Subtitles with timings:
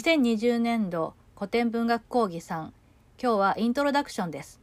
[0.00, 2.70] 2020年度古典文学講義3
[3.22, 4.58] 今日はイントロダクションです、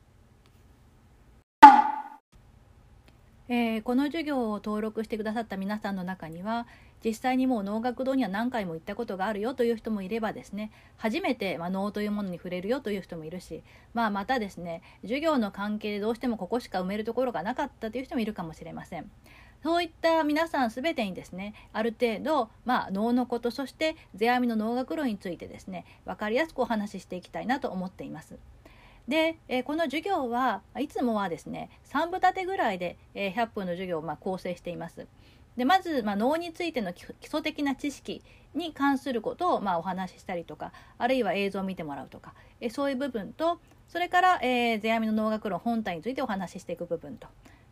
[3.48, 6.66] えーこの授業を登録してくださった皆さんの中には
[7.06, 13.62] 実際にもう能楽堂には何回も行ったことがあるよという人もいればですね初めて、まあ、能というものに触れるよという人もいるし、
[13.94, 19.12] まあ、またですね授業の関係でどうしてもここしか埋めるところがなかったという人もいるかもしれません。
[19.64, 28.38] そういった皆さん全てにですねある程度、まあ、能のことそして世阿弥の能楽論についてですね分かりやすくお話ししていきたいなと思っています。
[29.08, 35.08] で、この授業はいつもはですね3部立てぐらいで、え100分の授業をま構成しています。
[35.56, 38.22] でまず、まあ、能についての基礎的な知識
[38.54, 42.34] に関することを、まあ、お話ししたりとかあるいは映像を見てもらうとか、
[42.70, 47.28] そういう部分とそれから、えー、世阿弥の能楽論本体についてお話ししていく部分と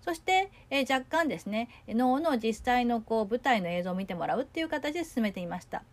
[0.06, 5.84] そして、えー若干ですね能の実際のこう舞台の映像を見てもらうっていう形で進めていました。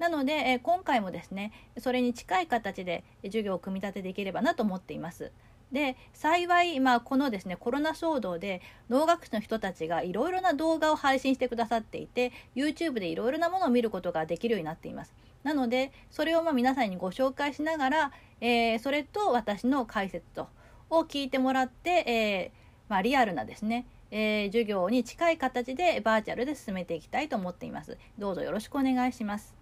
[0.00, 5.30] なので、えー今回もですねそれに近い形で授業を組み立てていければなと思っています。
[5.70, 15.14] で幸い、まあ、このですねコロナ騒動で能楽師の人たちがいろいろな動画を配信してくださっていて YouTube でいろいろなものを見ることができるようになっています。
[15.44, 20.48] なのでそれをまあ皆さんにご紹介しながら、えーそれと私の解説と
[20.90, 22.52] を聞いてもらって、え
[22.90, 27.96] まあ、リアルなですね、えー授業に近い形でバーチャルで進めていきたいと思っています。
[28.18, 29.54] どうぞよろしくお願いします。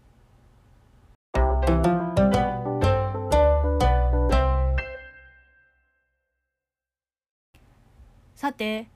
[8.35, 8.89] さて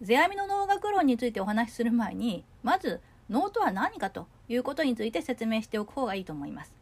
[0.00, 6.81] 世阿弥の能楽論についてお話しする前にまず能とは何かということについて説明しておく方がいいと思います。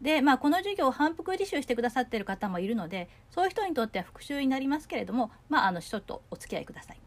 [0.00, 6.98] でまあこの授業を反復履修してくださっている方もいるのでそういう人にとっては復習になりますけれどもまああのちょっとお付き合いください。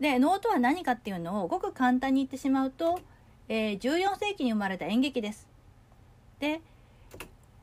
[0.00, 3.00] で能とは何かっていうのをごく簡単に言ってしまうと、
[3.48, 5.48] えー14世紀に生まれた演劇です。
[6.38, 6.60] で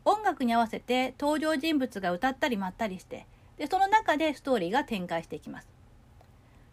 [0.03, 3.25] 音楽に合わせて登場人物が歌ったり舞ったりして
[3.57, 5.69] でその中でストーリーが展開していきます。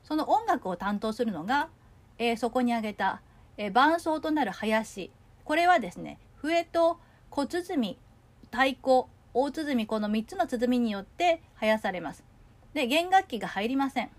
[0.02, 1.68] その音楽を担当するのが、
[2.18, 3.22] えーそこに挙げた、
[3.56, 5.10] えー伴奏となる囃子
[5.44, 6.98] これはですね笛と
[7.32, 7.98] 小鼓
[8.50, 12.22] 太鼓大鼓この3つの鼓によって囃やされます。
[12.74, 14.10] で弦楽器が入りません。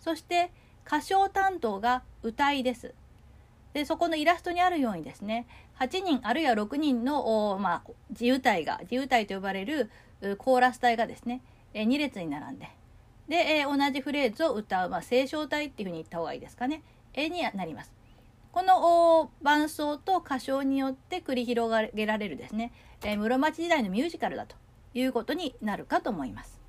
[0.00, 0.50] そして
[0.86, 2.94] 歌唱担当が歌いです。
[3.74, 5.46] でそこのイラストにあるようにですね
[5.78, 9.90] 8人あるいは6人の、まあ、自由体が自由体と呼ばれる
[10.38, 11.42] コーラス隊がですね
[11.74, 12.70] 2列に並んで
[13.28, 16.82] で、同じフレーズを歌う、まあ、清唱体っていうふうに言った方がいいですかね、
[17.12, 17.92] えーになります。
[18.54, 22.70] この伴奏と歌唱によって繰り広げられるですね、
[23.02, 24.54] えー室町時代のミュージカルだと
[24.94, 26.60] いうことになるかと思います。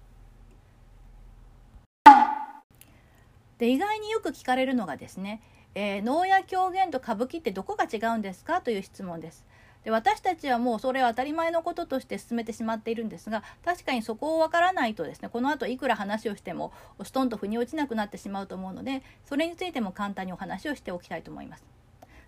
[3.59, 5.44] で意外によく聞かれるのがですね、
[5.75, 9.45] えー能や狂言と歌舞伎ってどこが違うんですかという質問です。
[9.85, 16.73] で私たちはもうそれは当たり前のこととして進めてしまっているんですが確かにそこをわからないとですねこの後いくら話をしても
[17.03, 21.63] ストンと腑に落ちなくなってしまうと思うのでそれについても簡単にお話をしておきたいと思います。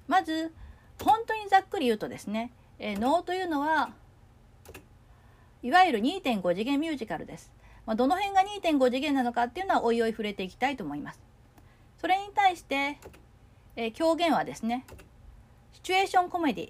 [0.08, 0.54] まず
[1.04, 3.90] 本当にざっくり言うとですね、えー能というのは
[5.64, 7.52] いわゆる2.5次元ミュージカルです。
[7.86, 11.20] まあ、どの辺が2.5次元なのかっていうのはおいおい触れていきたいと思います。
[12.00, 13.00] それに対して、
[13.76, 14.86] えー狂言はですね
[15.74, 16.70] シチュエーションコメディ、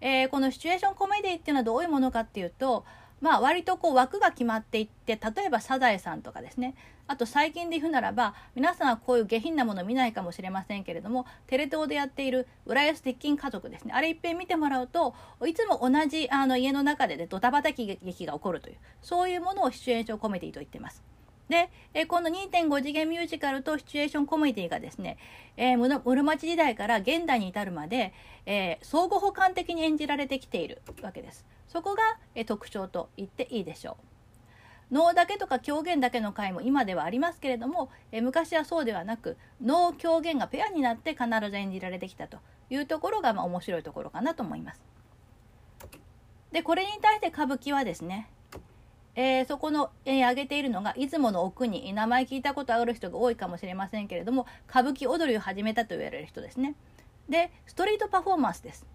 [0.00, 2.84] えーこのシチュエーションコメディっていうのはどういうものかっていうと
[3.20, 6.74] まあ割とこう枠が決まっていって例えばサザエさんとかですね
[7.06, 15.14] あと最近で言うならば皆さんはこういう下品なもの見ないかもしれませんけれどもテレ東でやっている浦安鉄筋家族ですねあれいっぺん見てもらうと
[15.46, 21.02] いつも同じあの家の中で、ね、ドタバタ劇が起こるというそういうものをシチュエーションコメディと言ってます。
[21.50, 25.18] で、えーこの2.5次元ミュージカルとシチュエーションコメディがですね、
[25.56, 28.14] えー室町時代から現代に至るまで、
[28.46, 31.44] えー相互補完的に演じられてきているわけです。
[31.66, 32.02] そこが、
[32.36, 34.94] えー特徴と言っていいでしょう。
[34.94, 42.38] 能だけとか狂言だけの回も今ではありますけれども、え昔はそうではなく能狂言がペアになって必ず演じられてきたと
[42.70, 44.82] いうところが、まあ、面白いところかなと思います。
[46.52, 48.28] でこれに対して歌舞伎はですね
[49.16, 56.74] えーそこの、えー挙げているのが出雲の奥に名前聞いたことある人が多いかもしれませんけれども歌舞伎踊りを始めたと言われる人ですね。
[57.28, 58.86] でストリートパフォーマンスです。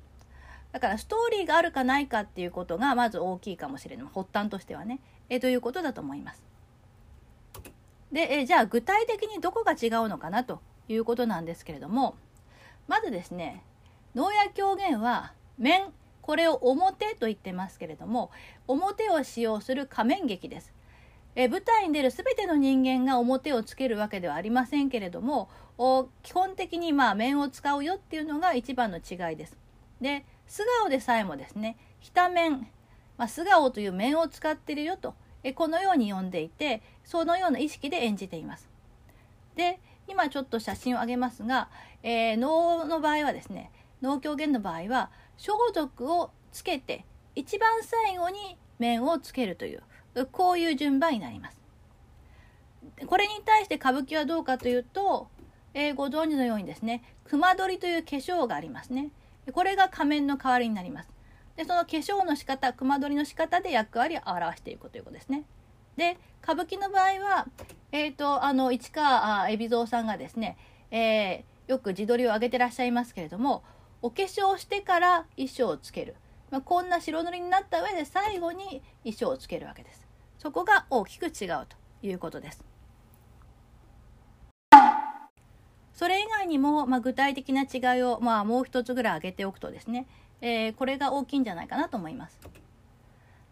[0.72, 6.44] だからストーリーがあるかないかっていうことがまず大きいかもしれない発端としてはね、えーということだと思います。
[8.12, 12.16] で、えーじゃあ具体的にどこが違うのかなということなんですけれども
[12.88, 13.64] まずですね
[14.14, 15.92] 能や狂言は面
[16.26, 18.32] これを表と言ってますけれども
[18.68, 20.74] 表を使用する仮面劇です。
[21.36, 29.56] え舞台に出る全ての人間が表をつけるわけではありませんけれどもお基本的にまあ面を使うよっていうのが一番の違いです。
[30.02, 32.68] で素顔でさえもですね「ひた面」
[33.18, 35.14] まあ、素顔という面を使ってるよと
[35.44, 38.68] えこのように呼んでいてそのような意識で演じています。
[39.56, 41.70] で今ちょっと写真を挙げますが、
[42.02, 43.70] えー、能の場合はですね
[44.02, 47.06] 能狂言の場合は装束をつけて
[47.36, 49.84] 一番最後に面をつけるという
[50.32, 51.60] こういう順番になります。
[53.08, 55.28] これに対して歌舞伎はどうかというと、
[55.74, 59.10] えー、ご存知のようにですね熊取という化粧がありますね。
[59.52, 61.10] これが仮面の代わりになります。
[61.56, 65.44] でその化粧の仕方熊取の仕方で役割を表していくということですね。
[65.98, 67.48] で歌舞伎の場合は、
[67.92, 70.58] えーと、あの市川海老蔵さんがですね、
[70.92, 73.64] えー、よく自撮りを上げてらっしゃいますけれども
[74.06, 76.14] お化粧してから衣装をつける、
[76.52, 80.06] まあ、こんな白塗りになった上で最後に衣装をつけるわけです。
[80.38, 82.64] そこが大きく違うということです。
[85.96, 90.06] それ以外にも、まあ、具体的な違いを、まあ、もう一つぐらい挙げておくとですね、
[90.40, 92.40] えー、これが大きいんじゃないかなと思います。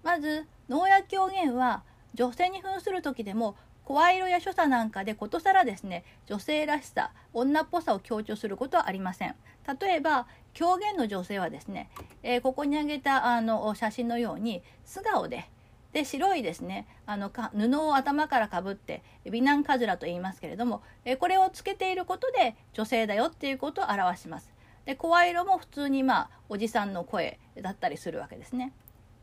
[0.03, 1.81] まず農薬狂言は
[2.13, 3.55] 女性に扮する時でも
[3.85, 9.35] 声色や所作なんかでことさらですね女性らしさ女っぽさを強調することはありません
[9.80, 11.89] 例えば狂言の女性はですね、
[12.21, 15.50] えー、ここに挙げたあの写真のように素顔で
[15.94, 24.51] で白いですねあのか布を頭からかぶって美男カズラと言いますけれども、えこれをつけていることで女性だよっていうことを表します。
[24.86, 28.74] で声色も普通にまあおじさんの声だったりするわけですね。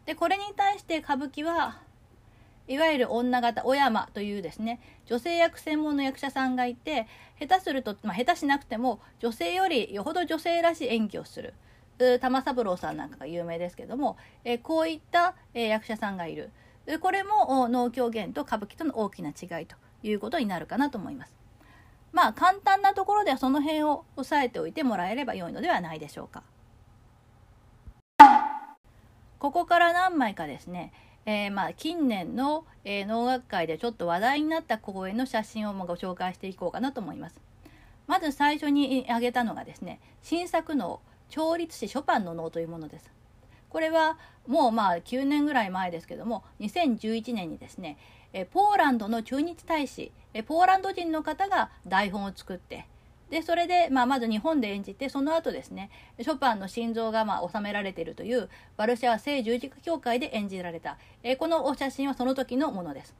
[0.06, 1.80] でこれに対して歌舞伎は
[2.70, 7.08] いわゆる女型小山というですね女性役専門の役者さんがいて
[7.40, 11.54] 下手すると、まあ、下手しなくても女性よりよほど女性らしい演技をする
[12.20, 16.50] 玉三郎さんなんかが有名ですけども、えこういった、え役者さんがいる
[17.02, 21.34] これも能狂言と歌舞伎との大きな違いということになるかなと思います。
[22.12, 26.42] まあ簡単なところではその辺を押さえておいてもらえれば良いのではないでしょうか。
[29.38, 30.92] ここから何枚かですね、
[31.26, 37.40] えー、まあ近年の、えー、能楽会でちょっと話題になった公演の写真をご紹介していこうかなと思います。
[38.06, 43.12] まず最初に挙げたのがですね新作能調律師ショパンの能というものです。
[43.68, 44.18] これは
[44.48, 47.98] もうまあ9年ぐらい前ですけども2011年にですね
[48.52, 50.10] ポーランドの駐日大使
[50.46, 52.86] ポーランド人の方が台本を作って
[53.30, 55.90] でそれで、まあ、まず日本で演じてその後ですね
[56.20, 63.14] ショパンの心臓がまあ収められているというワルシャワ聖十字架協会で演じられた、えこのお写真はその時のものです。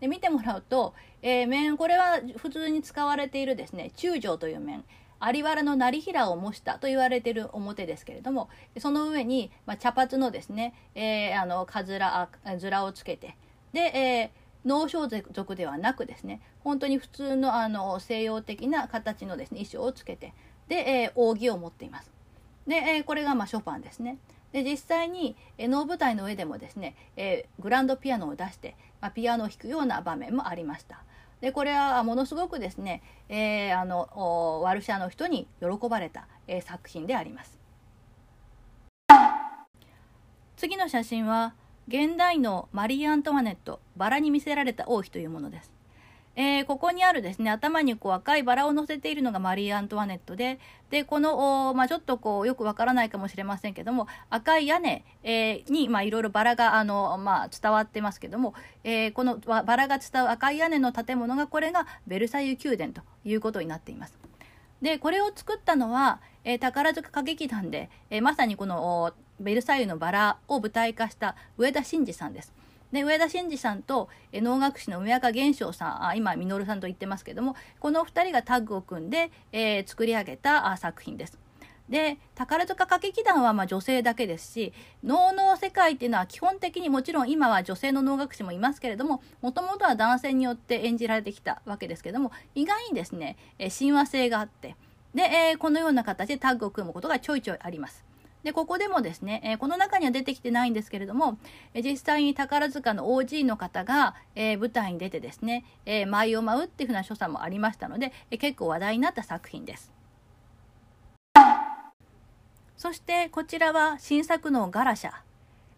[0.00, 4.84] で見てもらうと、えー、面これは普通に使われているですね中将という面
[5.32, 12.28] 有原の成平を模したと言われている表ですけれどもその上に、まあ、茶髪のですね、えー、あのかずら
[12.58, 13.36] ずらをつけて
[13.72, 20.32] で、えー、農装族ではなくですね本当に普通のあの西洋的な形のですね衣装をつけて
[20.68, 22.10] で、えー、扇を持っています。
[22.66, 24.18] で、えー、これがまあショパンですね。
[24.52, 31.02] で実際に能舞台の上でもですね、えー、グランドピアノを出して、まあ、ピアノを弾くような場面もありました。
[31.44, 37.58] でこれはものすごくですね、えー、あのワルシャの人に喜ばれた、えー、作品であります
[40.56, 41.52] 次の写真は
[41.88, 45.74] 現代のマリー・アントワネットバラに魅せられた王妃というものです
[46.36, 50.58] えー、ここにあるですね、頭にこう赤いバラを乗せているのがマリー・アントワネットで、
[50.90, 64.18] で、この、まあ、ちょっとこう、よくわからないかもしれませんけども、赤い屋根、えー、に、まあ、いろいろバラが、あの、まあ、伝わってますけども、えー、このバラが伝う赤い屋根の建物が、これがベルサイユ宮殿ということになっています。
[64.82, 72.52] で、これを作ったのは、えー、宝塚歌劇団で、えー、まさにこの、ベルサイユのバラを舞台化した上田真二さんです。
[72.92, 81.38] で上田真二さんと能楽師の梅若玄昌さんあ今稔さんと言ってますけどもこの2人がタッグを組んで、えー、作り上げたあ作品です。
[81.88, 84.72] で宝塚歌劇団はま女性だけですし
[85.02, 94.76] 能の世界っていうのは基本的にもちろん今は女性の能楽師もいますけれどももともとは男性によって演じられてきたわけですけども意外にですね、え親和性があって
[95.14, 98.13] で、えー、このような形でタッグを組むことがちょいちょいあります。
[98.44, 101.38] で、ここでもですね、えー、この中には出てきてないんですけれども、
[101.72, 109.92] え、実際に宝塚の OG の方が、えー、舞台に出てですね、えー、舞を舞うっていうふうな所作もありましたので、え、結構話題になった作品です。
[112.76, 115.12] そしてこちらは新作のガラシャ。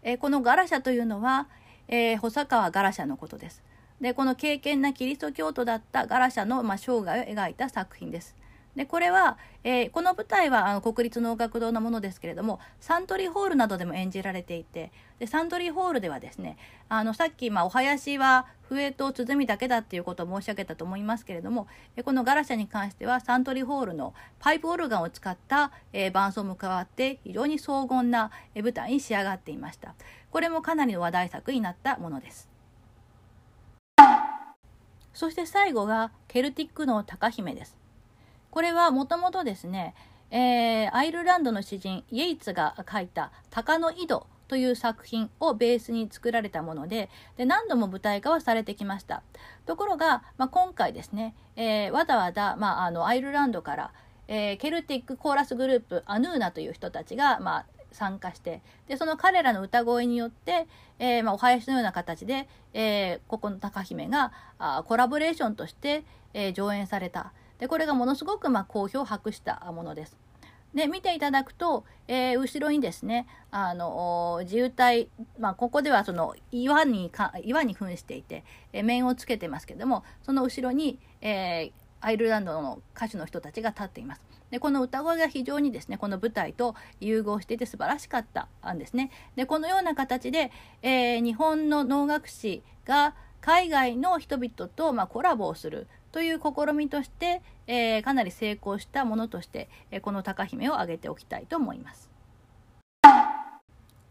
[0.03, 1.47] え、このガラシャというのは、
[1.87, 3.63] えー、細川ガラシャのことです。
[4.01, 8.36] で、この敬虔なキリスト教徒だったガラシャの、まあ、生涯を描いた作品です。
[8.77, 21.69] でこれは、えー、この舞台はあの国立能楽堂のものですけれどもサントリーホールなどでも演じられていてでサントリーホールではですねあのさっき、まあ、お囃子は笛と鼓だけだっていうことを申し上げたと思いますけれども
[22.05, 29.95] このガラシャに関してはサントリーホールのパイプオルガンを使った、えー、伴奏も加わって非常に荘厳な、舞台に仕上がっていました。
[30.31, 32.49] これもかなりの話題作になったものです。
[35.15, 37.86] そして最後がケルティックの高姫です。
[38.57, 39.95] これはもともとですね、
[40.31, 49.23] えー、アイルランドの詩人イエイツが書いた「鷹の井戸」という作品をベースに作られたものでで何度も舞台化はされてきました。
[49.67, 53.93] ところが、まあ、今回ですね、えー、わざわざ、まあ、あのアイルランドから、
[54.27, 60.67] えー、ケルティックコーラスグループアヌーナという人たちが、まあ、参加してでその彼らの歌声によって、
[60.99, 67.35] えーまあ、お囃子のような形で、え、ここの高姫があコラボレーションとして、え、上演された。
[67.59, 70.17] でこれがものすごくまあ好評を博したものです。
[70.75, 75.09] で見ていただくと、えー、後ろにですねあの自由体、
[75.39, 78.45] まあ、ここではその岩にか岩に扮していて、
[78.75, 84.23] えー、面をつけてますけどもその後ろに、えー、アイルランドの歌手の人たちが立っています。
[84.51, 89.11] でこの歌声が非常にですねこの舞台と融合していて素晴らしかったんですね。
[89.35, 102.09] でこのような形で、えー、日本の能楽師が海外の人々とまあコラボをするという試みとして、えー、かなり成功したものとして、えー、この高姫を挙げておきたいと思います。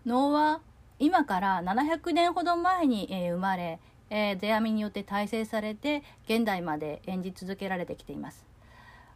[0.06, 0.62] 能は
[1.00, 3.80] 今から700年ほど前に、えー、生まれ、
[4.12, 8.46] えー、世阿弥によって大成されて現代まで演じ続けられてきています。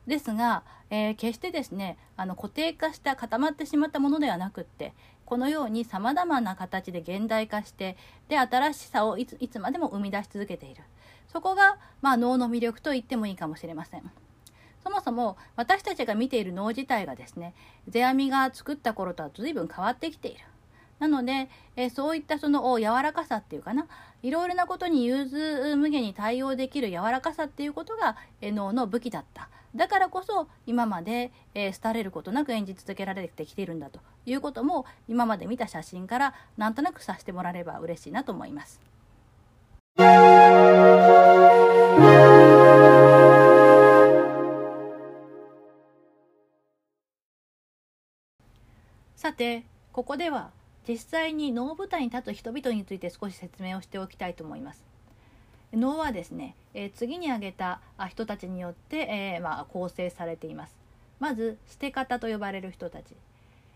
[0.08, 4.93] ですが、えー、決してですねあの固定化した固まってしまったものではなくって
[5.25, 7.98] このようにさまざまな形で現代化して
[8.29, 10.81] で新しさをいついつまでも生み出し続けている
[11.31, 14.12] そこが、まあ、脳の魅力と言ってもいいかもしれません。
[14.83, 17.53] そもそも私たちが見ている脳自体がですね
[17.91, 20.39] 世阿弥が作った頃とは随分変わってきている。
[21.00, 23.88] なので、えそういったその柔らかさっていうかな
[24.21, 38.81] いろいろなことに融通無限に対応できる柔らかさっていうことが、え脳の武器だっただからこそ今まで、えー、廃れることなく演じ続けられてきているんだということも今まで見た写真からなんとなくさせてもらえれば嬉しいなと思います。
[49.15, 50.51] さてここでは
[50.88, 54.83] 実際に能舞台に立つ人々について少し説明をしておきたいと思います。
[55.73, 60.75] 能はですね、えー、次に挙げた人たちによって、えー、まあ、構成されています。
[61.19, 63.13] まず捨て方と呼ばれる人たち、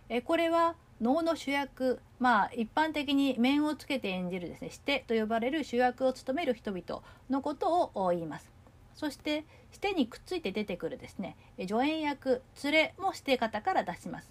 [0.09, 8.51] えー、これは能の主役まあ一般的に面をつけて演じるですねしてと呼ばれる主役を務める人々のことを言います。
[8.95, 14.29] そしてしてにくっついて出てくるですね助演役連れもして方から出します。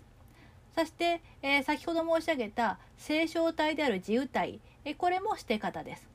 [0.75, 6.09] そして、えー、先ほど申し上げた清少体である自由体、えこれもして方です。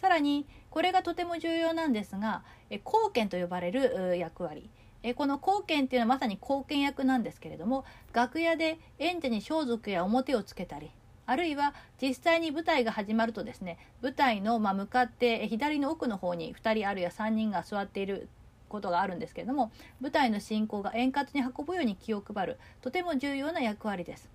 [0.00, 4.68] さらにこれがとても重要なんですが貢献と呼ばれる役割
[5.12, 7.84] この貢献っていうのはまさに貢献役なんですけれども
[8.14, 10.90] 楽屋で演者に装束や表をつけたり
[11.26, 18.28] あるいは実際に舞台が始まるとですね舞台のま向かって左の奥の方に2人あるいは3人が座っている
[18.68, 19.70] ことがあるんですけれども
[20.00, 24.28] 舞台の進行が円滑に運ぶように気を配るとても重要な役割です。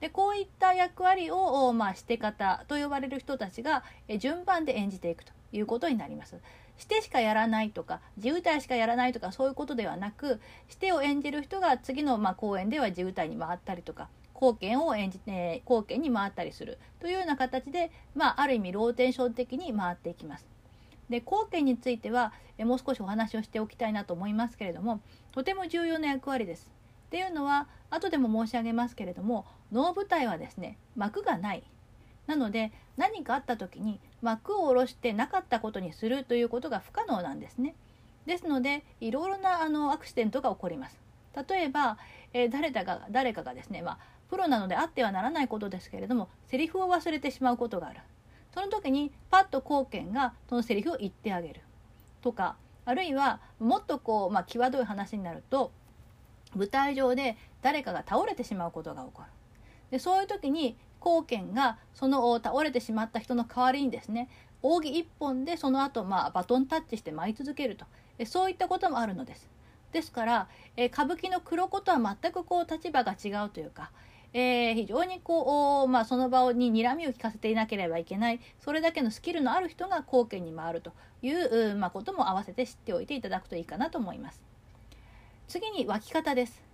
[0.00, 3.84] でこういった役割を、まあ、して方と呼ばれる人たちが
[4.18, 6.40] 順番で演じていくということになります。
[6.82, 20.46] してしかやらないとか自由体しかやらないとかそういうことではなくしてを演じる人が次のまあ公演では自由体に回ったりとか貢献を演じて貢献に回ったりするというような形で、まあ、ある意味ローテンション的に回っていきます。
[21.08, 26.68] で貢献についてはえもう少しお話をしておきたいなと思いますけれどもとても重要な役割です。
[27.06, 31.62] っていうのは後でも申し上げますけれども能舞台はですね幕がない
[32.26, 37.74] なので何かあった時に幕を下ろしてなかったことにするということが不可能なんですね。
[38.24, 40.98] ですのでいろいろなあのアクシデントが起こります。
[41.48, 41.98] 例えば、
[42.32, 43.98] えー、誰だか誰かがですね、まあ、
[44.30, 48.00] プロなのであってはならないことですけれどもセリフを忘れてしまうことがある。
[48.54, 51.60] その時にパッと貢献がそのセリフを言ってあげる
[52.20, 55.72] とかあるいはもっとこう、まあ、際どい話になると
[56.54, 59.28] 舞台上で誰かが倒れてしまうことが起こる。
[59.90, 64.28] でそういう時に後見がその倒れてしまった人の代わりにですね
[64.62, 67.86] 扇一本でその後まあバトンタッチして舞い続けると
[68.24, 69.50] そういったこともあるのです。
[69.92, 73.90] ですから、歌舞伎の黒子とは全くこう立場が違うというか、
[74.32, 84.42] えー、非常にこう、まあ、その場に睨みを利かせていなければいけないそれだけのスキルのある人が後見に回るという、まあ、ことも合わせて知っておいていただくといいかなと思います。
[85.48, 86.71] 次に脇方です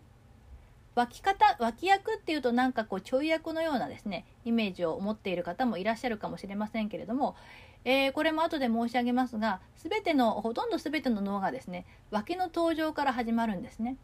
[0.99, 7.37] 脇方脇役っていうとなんかこうちょい役のようなですねイメージを持っている方もいらっしゃるかもしれませんけれども、
[7.85, 13.97] えー、これも後で申し上げますが全てのほとんど全ての脳がですね脇の登場から始まるんですね。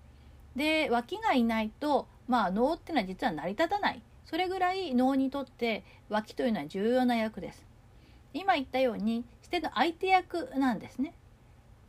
[0.55, 7.67] で脇がいないと、まあ、脳っていうのは実は成り立たないそれぐらい脳にとって脇というのは重要な役です。
[8.33, 11.13] 今言ったようにしての相手役なんですね。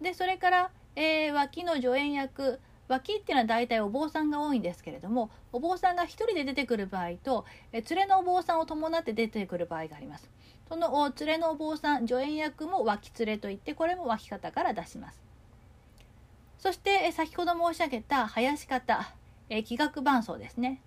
[0.01, 10.29] でそれから、えー、脇の助演役脇っていうのは大体お坊さんが多いんですけれどもお坊さんが1人で出てくる場合とえ連れのお坊さんを伴って出てくる場合があります。
[10.67, 15.21] その連れのお坊さん助演役も脇連れといってこれも脇方から出します。
[16.57, 19.13] そして先ほど申し上げた林方
[19.49, 20.81] え気学伴奏ですね。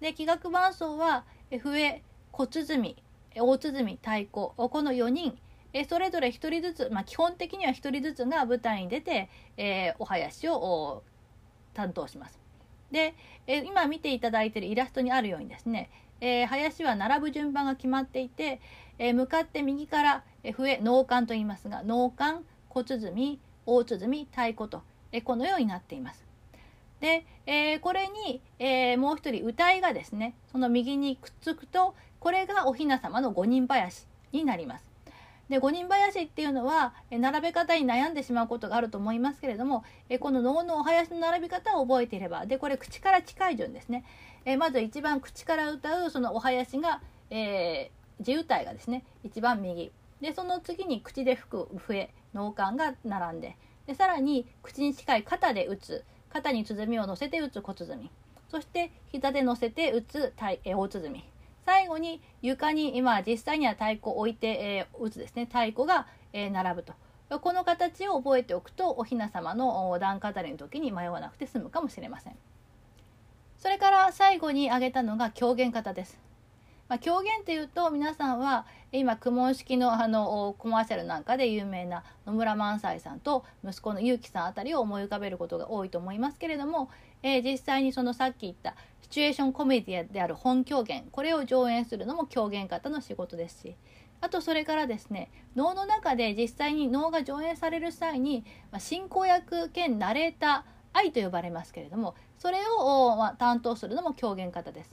[0.00, 2.96] で気学伴奏は笛小鼓
[3.34, 5.38] 大鼓太鼓この4人
[5.72, 11.02] えそれぞれ1人ずつ、まあ、基本的には1人ずつが舞台に出て、えー、お囃子を
[11.74, 12.38] 担当します。
[12.90, 13.14] で、
[13.46, 18.60] え今見ていただいているイラストにあるようにですね、えー、林は並ぶ順番が決まっていて、
[18.98, 26.24] えー、向かって右から、笛脳幹と言いますが脳幹小鼓大鼓太鼓と、えこのようになっています。
[27.00, 34.91] で、え、これに、えもう一人歌いがですねその右にくっつくとこれがお雛様の五人林になります。
[35.48, 39.84] で五人林っていうのは並べ方に悩んでしまうことがあると思いますけれども
[40.20, 44.04] この能のお囃子の並び方を覚えていればでこれ口から近い順ですね。
[44.58, 49.92] まず一番口から歌うそのお囃子が、えー、地歌いがですね一番右。
[50.20, 53.56] でその次に口で吹く笛脳幹が並んで
[53.86, 58.10] でさらに口に近い肩で打つ肩に鼓を乗せて打つ小鼓。
[58.48, 61.24] そして膝で乗せて打つ大鼓。
[61.64, 65.46] 最後に床に今実際には太鼓を置いて、えー、打つですね。
[65.46, 66.94] 太鼓が、えー、並ぶと。
[67.40, 72.36] この形を覚えておくとお雛様の段飾りの時に迷わなくて済むかもしれません。
[73.56, 76.20] それから最後に挙げたのが狂言方です。
[76.88, 86.90] まあ、狂言というと皆さんは今苦悶式のあのコマーシャルなんかで有名な野村萬斎さんと息子の結城さんあたりを思い浮かべることが多いと思いますけれども、
[87.22, 93.76] えー、実際にそのさっき言ったシチュエーションコメディである本狂言これを上演するのも狂言方の仕事ですし
[94.20, 104.92] あとそれからですね能の中で実際に能が上演される際に、まあ、進行役兼ナレーター愛と呼ばれますけれどもそれを、まあ、担当するのも狂言方です。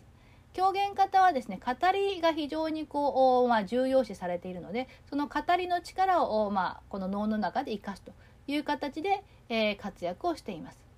[0.53, 8.11] 狂言方はですね語りが非常にこう、まあ、重要視されているのでその語りの力を、まあ、この能の中で生かすと
[8.47, 10.88] いう形で、えー、活躍をしています。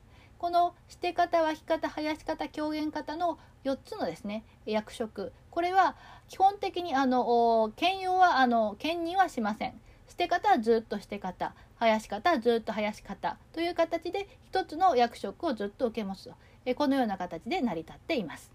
[0.41, 5.33] このして方脇方林方狂言方の4つのですね役職。
[5.51, 5.95] これは
[6.29, 9.79] 基本的にあの兼用はあの兼任はしません。
[10.07, 11.53] 捨て方はずっと捨て方。
[11.79, 13.37] 生やし方はずっと生やし方。
[13.53, 16.33] という形で一つの役職をずっと受け持つと。
[16.73, 18.51] このような形で成り立っています。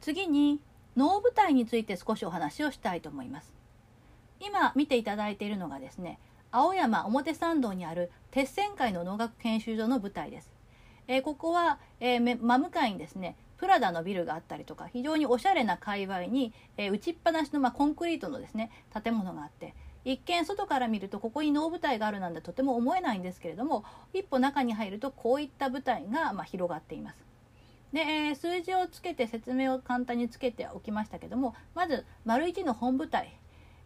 [0.00, 0.62] 次に
[0.96, 3.52] 能舞台について少しお話をしたいと思います。
[4.40, 6.18] 今見ていただいているのがですね
[6.56, 10.50] 青山表参道にある鉄線会の能楽研修所の舞台です、
[11.06, 18.70] えー、ここは、えー、真向かいにですねプラダのビルがあったりとか非常におしゃれな界隈に、えー、打ちっぱなしの、まあ、コンクリートのですね
[19.04, 19.74] 建物があって
[20.06, 27.18] 一見外から見るとここに能舞台があるなんてとても思えないんですけれども一歩中に入るとこういった舞台が、まあ、広がっています。
[27.92, 33.38] で、えー、数字をつけて説明を簡単につけておきましたけどもまず丸1の本舞台、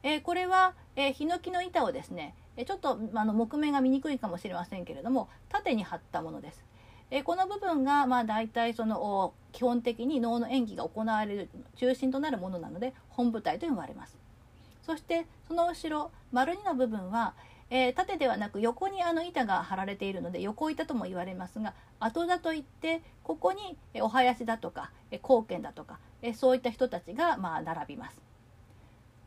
[0.04, 2.35] えー、これは、えー、ヒノキの板をですね
[2.66, 6.64] ちょっとあの木目が見にくいかもしれませんけれども縦に貼ったものです。
[7.10, 14.16] えこの部分がまあ大体その基本的に能の演技が行われる中心となるものなので本舞台と呼ばれます。
[14.82, 17.34] そしてその後ろ丸2の部分は、
[17.68, 25.98] えー、縦ではなく横にあの板が張られているので横板とも言われますが後だといってここにお囃子だとか貢献だとか
[26.34, 28.30] そういった人たちがまあ並びます。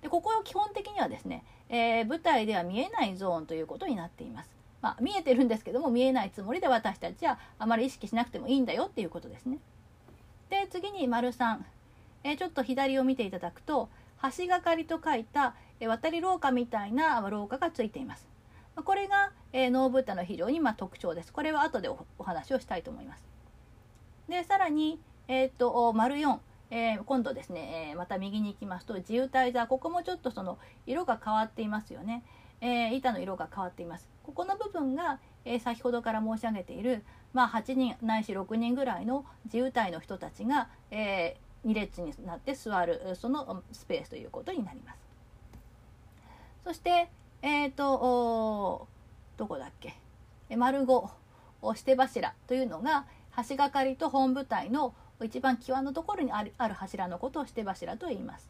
[0.03, 4.49] でここは基本的にはですね、えー、舞台では見えないゾーンということになっています。
[4.81, 9.57] まあ、見えてるんですけども見えないつもりで私たちはあまり意識しなくてもいいんだよっていうことですね。
[10.49, 11.59] で次に丸3、
[12.25, 13.89] えー、ちょっと左を見ていただくと
[14.37, 18.27] 橋がかりと書いたえ渡り廊下みたいな廊下がついています。
[18.75, 21.31] これが、えー、ノーブッダの非常にまあ特徴です。
[21.31, 23.23] これは後でお話をしたいと思います。
[24.29, 26.39] でさらに、えーと、丸4、
[26.75, 30.57] えー、今度ですね、えー、また右に行きますと自由滞座ここもちょっとその
[30.87, 32.23] 色が変わっていますよね、
[32.61, 34.09] えー、板の色が変わっています。
[34.23, 44.99] ここの部分が、え先ほどから申し上げている、まあ、8人ないし6人ぐらいの自由体の人たちが、え2列になって座るそのスペースということになります。
[46.63, 47.09] そして
[47.43, 48.87] えーと、
[49.37, 49.93] どこだっけ？
[50.55, 51.11] 丸五
[51.75, 53.05] 捨て柱というのが
[53.49, 58.49] 橋がかりと本部隊の一番際のところにあるある柱のことをして柱と言います。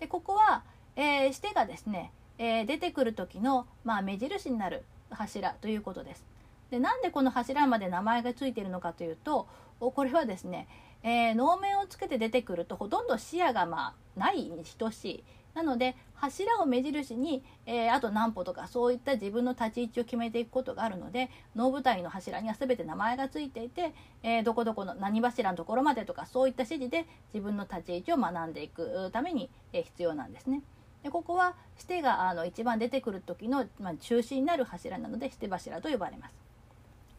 [0.00, 0.62] でここは、
[0.94, 6.24] えー、してがですね、えー、出てくる時の、まあ、目印になる柱ということです。
[6.70, 9.46] でなんでこの柱まで名前が付いているのかというと
[9.78, 10.66] これはですね、
[11.02, 15.24] えー、能面をつけて出てくるとほとんど視野がまあないに等しい
[15.56, 30.62] なので柱を目印に、えー、あと何歩とかそういった自分の立ち位置を決めていくことがあるので能舞台の柱には全て名前が付いていて、えー、どこどこの何柱のところまでとかそういった指示で自分の立ち位置を学んでいくために、え、必要なんですね。
[31.02, 36.34] でここはシテがあの一番出てくる時の、まあ、中心になる柱なのでシテ柱と呼ばれます。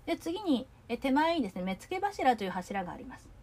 [0.06, 3.37] で次にえ手前にですね目付柱という柱があります。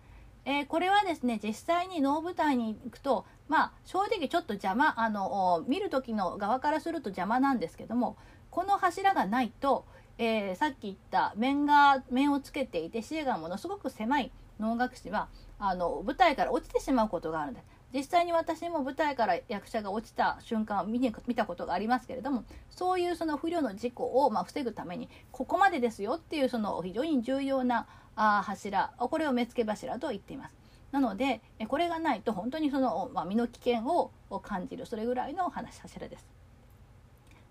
[0.46, 8.16] えー、これはですね実際に能舞台に行くとまあ正直ちょっと邪魔あの見る時の側からすると邪魔なんですけども
[8.50, 9.84] この柱がないと、
[10.18, 14.30] えー、さっき言った面が面をつけていて視野がものすごく狭い
[14.60, 15.28] 能楽師は
[15.58, 17.66] あの舞台から落ちてしまうことがあるんです。
[17.94, 30.56] 実際に私も舞台から役者が落ちた瞬間を見見たことがありますけれどもそういうその不慮の事故をま防ぐためにここまでですよっていうその非常に重要な柱これを目付柱と言っています。
[30.92, 36.26] なのでこれがないと本当にその、まあ、身の危険を感じるそれぐらいの話柱です。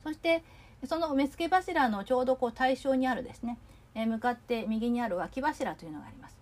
[0.04, 0.43] そして
[0.86, 3.58] その目付柱のちょうどこう対象にあるですね
[3.93, 6.38] 向かって右にある脇柱というのがあります。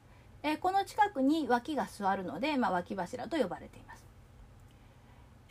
[0.61, 4.03] この近くに脇が座るので、まあ、脇柱と呼ばれています。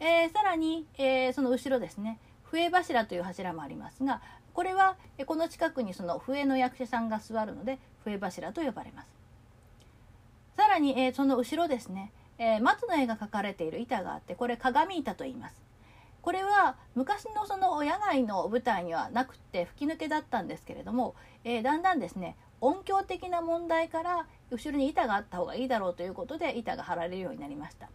[0.01, 2.19] えー、さらに、えー、その後ろですね
[2.51, 4.21] 笛柱という柱もありますが
[4.53, 9.09] これはこの近くにその笛の役者さんが座るので笛柱と呼ばれます。
[10.57, 15.63] さらに、え、その後ろですね、え松の絵が描かれている板があってこれ鏡板と言います。
[16.21, 27.89] これは昔のその野外の舞台にはなくて吹き抜けだったんですけれども、えだんだんですね音響的な問題から後ろに板があった方がいいだろうということで板が張られるようになりました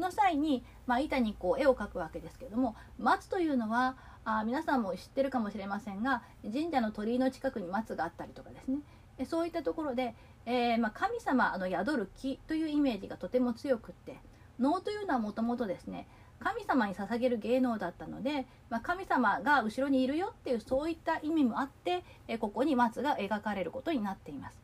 [0.00, 8.80] の際に、まあ、板にこう絵を描くわけですけども松というのはあ皆さんも知ってるかもしれませんが神社の鳥居の近くに松があったりとかですね
[9.26, 10.14] そういったところで、
[10.46, 14.16] えー、まあ、神様の宿る木というイメージがとても強くって
[14.58, 16.06] 能というのはもともとですね
[16.40, 24.56] 神様に捧げる芸能だったので、まあ、神様が後ろにいるよっていうそういった意味もあって、えここに松が描かれることになっています。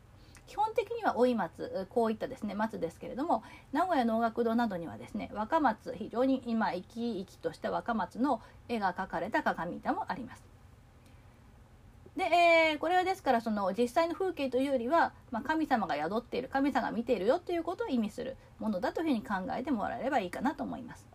[0.47, 10.45] 基本的には老松こういったですね松ですけれども名古屋能楽堂などにはですね若松非常に今生き生きとした若松の絵が描かれた鏡板もあります。
[12.17, 21.07] で、えー、これはですからその実際の風景というよりは、まあ、神様が宿っている神様が見ているよということを意味するものだというふうに考えてもらえればいいかなと思います。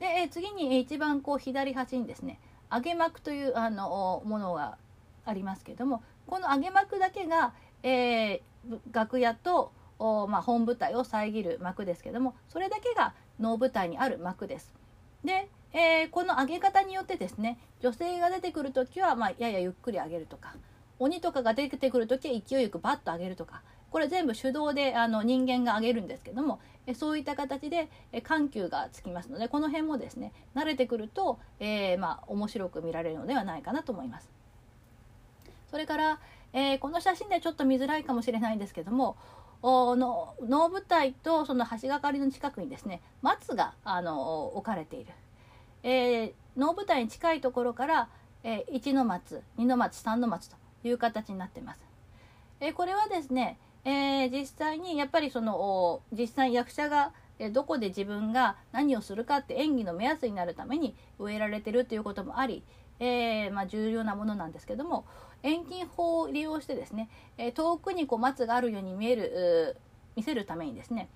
[0.00, 2.40] で、え次に一番こう左端にですね
[2.72, 4.76] 揚げ幕というあのものが
[5.24, 14.72] ありますけれどもこの揚げ幕だけが、えー、楽屋とお、まあ、本舞台を遮る幕ですけどもそれだけが能舞台にある幕です。
[15.24, 20.54] で、えー、この上げ方によってですね女性が出てくる時は、まあ、ややゆっくり上げるとか
[20.98, 34.30] 鬼とかが出てくる時は勢いよくバッと上げるとかこれ全部手動であの人間が上げるんですけどもえそういった形でえ緩急がつきますのでこの辺もですね慣れてくると、えー、まあ面白く見られるのではないかなと思います。
[35.70, 36.20] それから、
[36.52, 39.16] えー、この写真ではちょっと見づらいかもしれないんですけども
[39.62, 45.12] おの能舞台とその橋がかりの近くにですね松があの置かれている、
[45.82, 48.08] えー、能舞台に近いところから、
[48.42, 51.84] えー、1の松2の松3の松という形になってます。
[52.60, 57.12] えー、これはですねえー、実際にやっぱりその実際役者が
[57.52, 62.62] どこで自分が何をするかって演技の目安になるために植えられてるということもあり、
[62.98, 65.06] えー、まあ、重要なものなんですけども
[65.42, 69.76] 遠近法を利用してですね、え遠くにこう松があるように見える
[70.16, 71.08] 見せるためにですね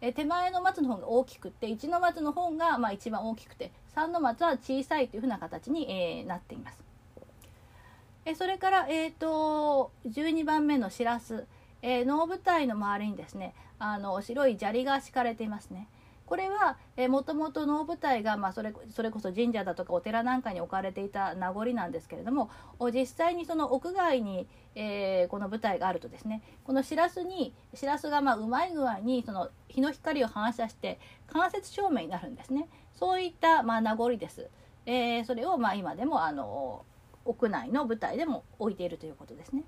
[0.00, 6.82] え手前の松の方が大きくて1の松の方がまあ一番大きくて3の松は小さいというふうな形に、えー、なっています。
[8.24, 11.46] えそれから、えーと、と12番目のしらす。
[11.80, 15.88] え、能舞台の周りにですねあの白い砂利が敷かれていますね。
[16.28, 22.50] これは、えー、もともと能舞台が、まあ、それそれこそ神社だとかお寺なんかに置かれていた名残なんですけれども
[22.92, 31.00] 実際にその屋外に、えー、この舞台があるとですねこのしらすにしらすがまあうまい具合にその日の光を反射して
[31.32, 32.68] 間接照明になるんですね。
[32.94, 34.50] そういった、まあ、名残です、
[34.84, 36.84] えー、それをまあ今でもあの
[37.24, 39.62] 屋内の舞台でも置いているということですね。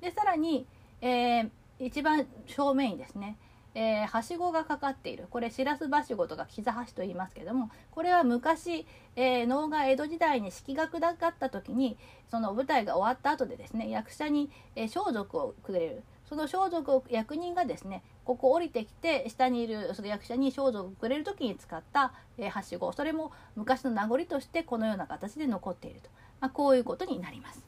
[0.00, 0.66] でさらに
[1.00, 3.36] えー、一番正面にですね、
[3.78, 5.26] えー、はしごがかかっている。
[5.28, 8.86] これしらすはしごとか膝はしと言いますけどもこれは昔、
[9.16, 11.98] えー、能が江戸時代に式学だった時に
[12.30, 16.02] その舞台が終わった後でですね役者に、えー、装束をくれる。
[16.26, 22.92] その装束を役人がですねここ降りてきて下にいるその役者に装束をくれる時に使った、えー、はしご。
[22.92, 26.08] それも昔の名残としてこのような形で残っていると、
[26.40, 27.62] まあ、こういうことになります。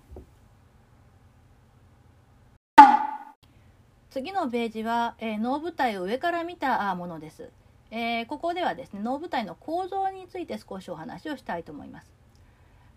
[4.11, 7.51] 次のページは、えー、能舞台を上から見たものです、
[7.91, 12.11] えー、ここではですね能舞台の構造について少しお話をしたいと思います。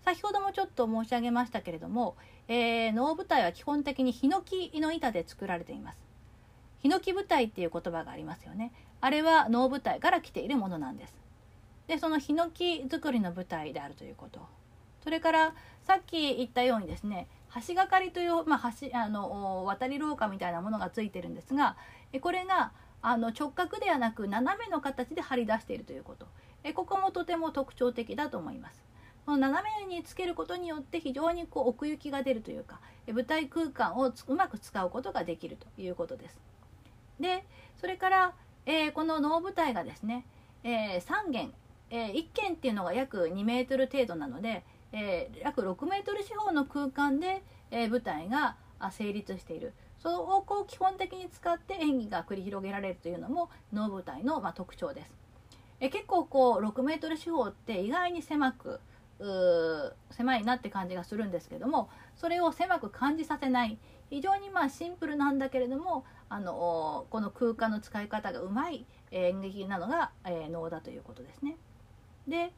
[0.04, 2.16] 先ほどもちょっと申し上げましたけれども、
[2.48, 5.98] えー、能舞台は基本的にヒノキの板で作られています。
[6.80, 8.72] ヒノキ舞台っていう言葉がありますよね。
[9.00, 11.14] あれは能舞台から来ているものなんです。
[11.86, 14.40] でそのヒノキ作りの舞台であるということ。
[15.04, 17.28] それからさっき言ったようにですね
[17.66, 21.76] 橋がかりという、まあ、橋あの渡り廊下みたいなものがついてるんですが
[22.20, 26.26] これがあの直角ではなく斜めの形で張り出しているということ
[26.74, 28.82] ここもとても特徴的だと思います。
[29.26, 36.40] この斜めにつけることによって非常にこう奥行きが出るというか舞台空間をうまく使うことができるということです。
[37.20, 37.44] で
[37.80, 38.34] それから、
[38.66, 40.24] えー、この能舞台がですね、
[40.64, 41.52] えー、3軒、
[41.90, 48.56] えー、1軒っていうのが約2メートル程度なのでえー、約6メートル四方の空間で、えー、舞台が
[48.90, 55.12] 成立しているそれをこう基本的に使って演技が繰り広げられるというのも能舞台の、まあ、特徴です。
[55.78, 58.80] え結構こう6メートル四方って意外に狭く
[60.10, 63.78] 狭いなって感じがするんですけどもそれを狭く感じさせない
[64.10, 71.56] 非常にまあシンプルなんだけれどもあのこの空間の使い方がうまい演劇なのが、えー、能だということですね。
[72.26, 72.52] で、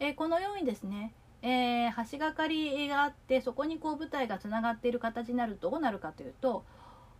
[0.00, 6.64] えー、このようにですねえー、橋がかりがあってそこにこう舞台がつながっている形になるとどうなるかというと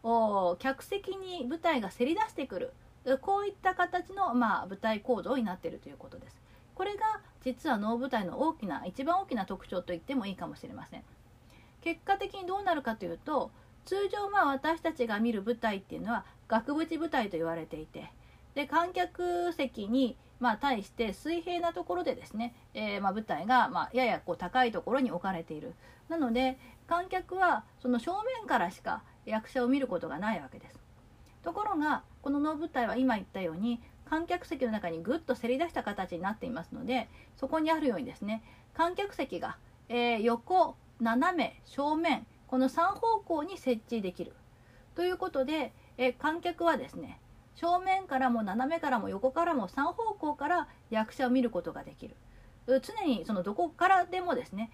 [0.05, 2.73] お客席に舞台がせり出してくる
[3.21, 6.41] こういった形の、まあ、舞台構造になっているということです。
[6.75, 11.03] これが実は能舞台の大きな一番大きな特徴と言ってもいいかもしれません。
[11.83, 13.51] 結果的にどうなるかというと
[13.85, 18.13] 通常まあ私たちが見る舞台っていうのは額縁舞台と言われていて
[18.55, 25.73] で観客席にまあ、対して水平なところでですね、えー、ま、舞台が、ま、ややこう高いところに置かれている。
[26.09, 30.81] なので観客はその正面からしか役者を見ることがないわけです。
[31.45, 38.43] ところがこの能舞台は今言ったように観客席の中にぐっとせり出した形になっていますのでそこにあるようにですね
[38.75, 39.57] 観客席が、
[39.89, 44.33] えー、横斜め正面この3方向に設置できる。
[44.97, 47.21] ということで、えー、観客はですね
[47.55, 52.17] 正面からも斜めからも横からも3方向から役者を見ることができる
[52.67, 54.71] 常にそのどこからでもですね、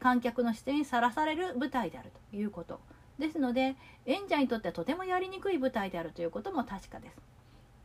[0.00, 2.80] 観客の視点にさらされる舞台であるということ
[3.18, 7.16] ですので演者にとってはとてもやりにくい舞台であるということも確かです。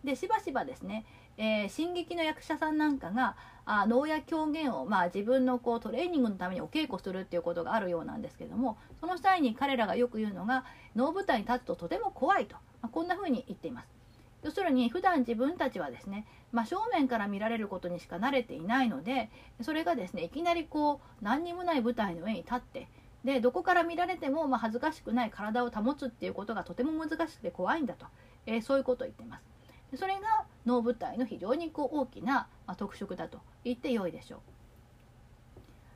[0.04, 1.06] でしばしばですね、
[1.38, 10.64] えー、進撃の役者さんなんかがあ能や狂言を、まあ、自分のこうトレーニングのためにお稽古するっていうことがあるようなんですけどもその際に彼らがよく言うのが
[10.96, 13.97] 能舞台に立つととても怖いと、まあ、こんな風に言っています。
[14.44, 19.30] 要するに普段自分たちはですね真正面から見られることにしか慣れていないので
[19.62, 22.88] それがですねいきなりこう何にもない舞台の上に立って
[23.24, 28.06] でどこから見られても、まあ、恥ずかしくない体を保つっていうことがとても難しくて怖いんだと、
[28.46, 29.44] えー、そういうことを言ってます。
[29.92, 34.40] でそれが能舞台の非常にこう大きな、まあ、特色だと言ってよいでしょう。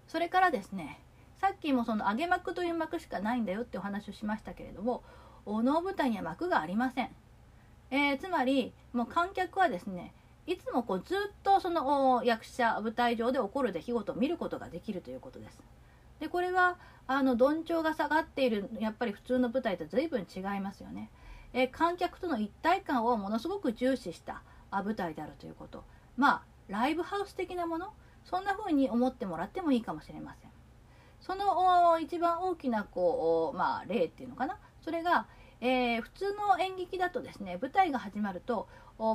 [0.07, 0.99] それからですね
[1.37, 5.03] さっきもその揚げ幕という幕しかないんだよってお話をしましたけれども
[5.45, 7.09] 能舞台には幕がありません。
[7.91, 10.13] えー、つまりもう観客はですね
[10.47, 15.59] いつもこうずっとその役者舞台上で起こる出来事を見ることができるということです。
[16.19, 21.09] でこれはあのどんちょうが下がっているやっぱり普通の舞台と随分違いますよね。
[21.53, 25.83] えー、観客との一体感をものすごく重視した舞台であるということ
[26.15, 27.93] まあライブハウス的なもの？
[28.23, 30.51] そんな風に思ってもらってもいいかもしれません。
[31.19, 34.57] その一番大きなこう、まあ、例っていうのかな？
[34.83, 35.27] それが、
[35.61, 38.67] えー、普通の演劇だとですね舞台が始まると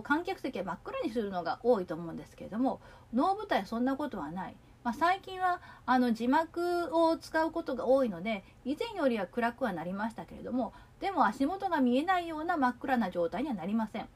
[0.05, 2.81] 観客席は真っ暗にするのが多いと思うんですけれども
[3.13, 14.03] 能舞台はそんなことはない、まあ、最近はあの字幕を使うことが多いので以前よりは暗くはなりましたけれどもでも足元が見えないような真っ暗な状態にはなりません。
[14.03, 14.07] っ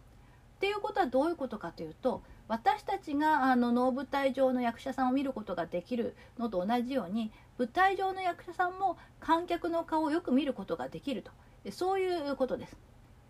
[0.61, 11.31] ていうことはどういうことかというと私たちがあの能舞台上の役者さんを見ることができるのと同じように舞台上の役者さんも観客の顔をよく見ることができると
[11.71, 12.77] そういうことです。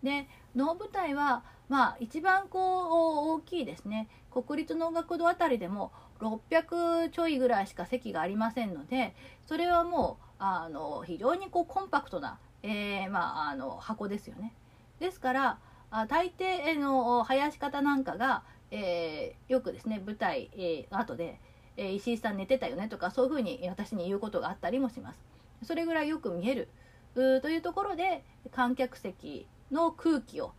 [0.03, 9.15] で能舞台は、まあ、一番こう大きいですね国立能楽堂あたりでも600ちょいぐらいしか席がありませんので
[9.47, 14.53] それはもうあの非常にこうコンパクトな、えー、まあ、あの箱ですよね。
[14.99, 15.59] ですから
[15.91, 21.39] あ大抵の林方なんかが、えー、よくですね舞台、えー、後で、
[21.77, 25.19] えー、石井さん寝てたよねとかそういうふうに私に言うことがあったりもします。
[25.63, 26.69] それぐらいよく見える
[27.13, 30.53] というところで観客席の空気を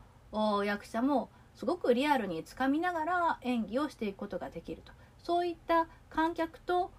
[0.64, 6.90] 役者もすごくリアルにつかみながら演技をしていくことができるとそういった観客と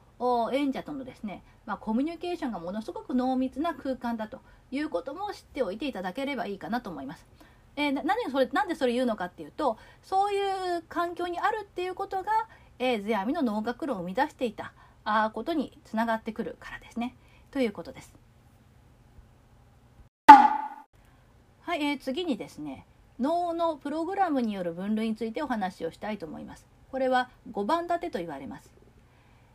[0.53, 7.25] 演者とのですね、まあ、コミュニケーションがものすごく濃密な空間だということも知っておいていただければいいかなと思います。
[7.75, 12.31] えー、なそれなんでそれ言うのかっていうとそういう環境にあるっていうことが、
[12.77, 17.15] え、世阿弥の能楽論を生み出していたあことにつながってくるからですね。
[17.51, 18.22] ということです。
[21.65, 22.85] はい、えー、次にですね
[23.21, 26.65] 脳のプログラムによる分類についてお話をしたいと思います。
[26.91, 28.69] これは5番立てと言われます。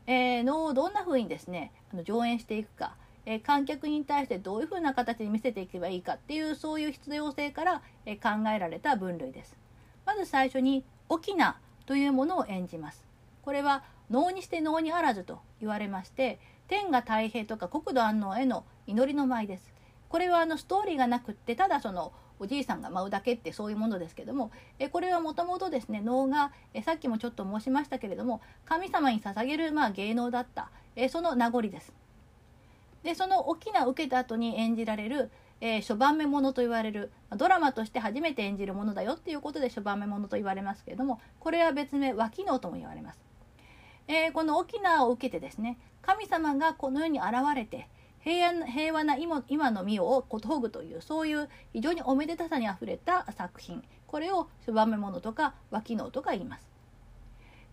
[0.06, 2.94] えー、脳をどんな風にですねあの上演していくか、
[3.26, 9.58] えー、観客に対してどういう風な形に見せていけばいいかっていうそういう必要性から、えー、考えられた分類です。
[10.06, 13.04] まず最初に「沖縄」というものを演じます。
[13.42, 19.77] これは能にして能にあらずと言われまして天が太平とか国土安納への祈りの舞です。
[20.08, 31.92] これはあのストーリーがなくってただそのおじいさんが舞うだけってそういうものですけどもえこれはもともとですね能がえさっきもちょっと申しましたけれども神様に捧げるまあ芸能だったえその名残です。
[33.02, 43.20] でその大きな受けた後に演じられる、えー、初番目ものと言われるドラマとして初めて演じるものだよっていうことで初番目ものと言われますけれどもこれは別名脇能とも言われます。
[44.08, 47.88] えー、この沖縄を受けてですね神様がこの世に現れて
[48.28, 53.82] 平安平和な今今の世をことぐというそういう非常におめでたさにあふれた作品。
[54.06, 56.68] これを番目ものとか脇能とか言います。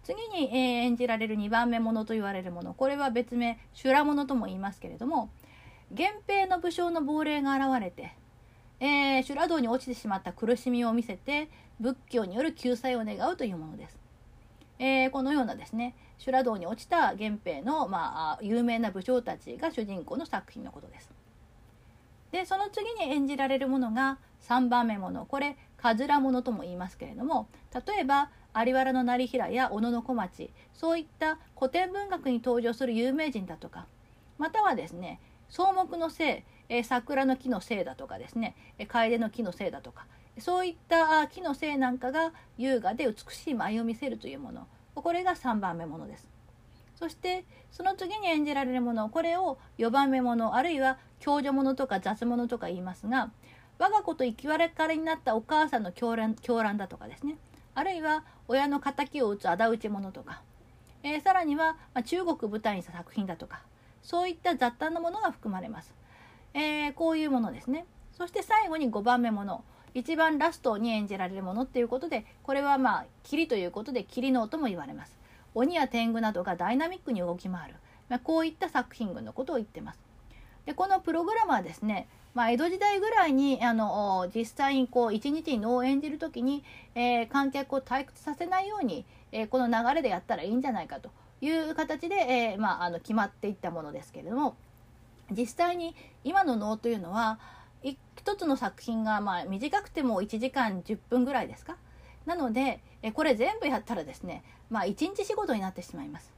[0.03, 2.73] 次に、え、演じられる2番目ものと言われるもの。
[2.73, 5.29] これは別名修羅物とも言いますけれども
[5.91, 8.13] 源平の武将の亡霊が現れて、
[8.79, 11.49] えー、修羅道に落ちてしまった苦しみを見せて
[11.81, 13.97] 仏教による救済を願うというものです、
[14.79, 21.11] えー、このようなですね修羅道に落ちた源平の、まあ、有名な武将たちが主人公の作品のことです。
[22.31, 33.85] でその次に演じられるものが3番目ものこれ「かずらもの」とも言いますけれども例えば有原の成平や小野小町そういった古典文学に登場する有名人だとか
[34.37, 38.55] またはですね草木のせい、え桜の木のせいだとかですね
[38.87, 40.05] 楓の木のせいだとか
[40.39, 44.67] そういった木のせいなんかが優雅で美しい舞を見せるというもの。
[44.95, 46.27] これが3番目ものです。
[46.95, 53.31] そしてその次に演じられるものこれを4番目ものあるいは共助ものとか雑物とか言いますが
[53.77, 57.35] 我が子と生き別れになったお母さんの狂乱狂乱だとかですね。
[57.73, 60.41] あるいは親の敵を討つ仇討ち者とか、
[61.03, 63.63] えー、さらには、ま、中国舞台にした作品だとか。
[64.05, 65.95] そういった雑多なものが含まれます、
[66.53, 67.85] えー、こういうものですね。
[68.13, 69.63] そして最後に5番目もの。
[69.95, 75.17] 一番ラストに演じられるものっていうことでこれはまあ霧ということで霧のとも言われます。
[75.55, 77.75] 鬼や天狗などがダイナミックに動き回る、
[78.09, 79.99] まあ、こういった作品群のことを言ってます。
[80.65, 91.09] でこのプログラムはですね、まあ、江戸時代ぐらいにあの実際にこう一日に能を演じる時に、えー、観客を退屈させないように、えー、この流れでやったらいいんじゃないかと。
[91.41, 94.55] いう形で、えー、まあ、あの決まっていったものですけれども
[95.31, 97.39] 実際に今の能というのは
[97.85, 101.77] 一つの作品がまあ短くても1時間10分ぐらいですか？
[102.25, 106.33] なのでえこれ全部やったらですねまあ1日仕事になってしまいます。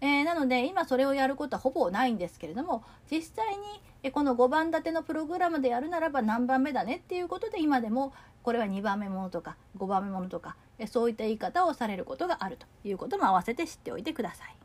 [0.00, 3.56] えー、なので今それをやることはほぼないんですけれども実際
[4.02, 8.12] にこの5番立てのプログラムでやるならば何番目だねっていうことで今でも
[8.44, 10.56] これは2番目ものとか5番目ものとか
[10.86, 14.56] そういった言い方をされることがあるということも合わせて知っておいてください。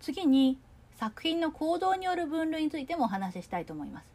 [0.00, 0.58] 次に
[1.02, 4.06] 作品の行動による分類についてもお話ししたいと思います。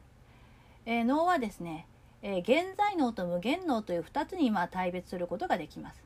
[0.85, 1.85] えー、脳はですね、
[2.21, 6.01] えー、現在脳と無限脳という2つにまあ大別することができます。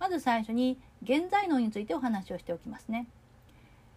[0.00, 3.06] まず最初に現在脳についてお話をしておきますね。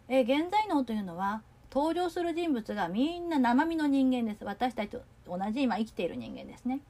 [0.09, 4.43] えー、現在脳というのは登場する人物がみんな生身の人間です。
[4.43, 6.81] 私たちと同じ今生きている人間ですね。